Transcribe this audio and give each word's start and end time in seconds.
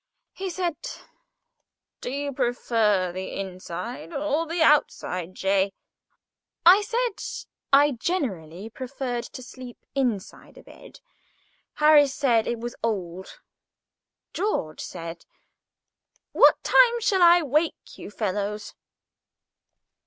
He 0.33 0.49
said: 0.49 0.77
"Do 2.01 2.09
you 2.09 2.33
prefer 2.33 3.11
the 3.11 3.39
inside 3.39 4.11
or 4.11 4.47
the 4.47 4.63
outside, 4.63 5.35
J.?" 5.35 5.73
I 6.65 6.81
said 6.81 7.45
I 7.71 7.91
generally 7.91 8.67
preferred 8.71 9.25
to 9.25 9.43
sleep 9.43 9.77
inside 9.93 10.57
a 10.57 10.63
bed. 10.63 11.01
Harris 11.75 12.15
said 12.15 12.47
it 12.47 12.57
was 12.59 12.75
old. 12.81 13.41
George 14.33 14.81
said: 14.81 15.23
"What 16.31 16.55
time 16.63 16.99
shall 16.99 17.21
I 17.21 17.43
wake 17.43 17.95
you 17.99 18.09
fellows?" 18.09 18.73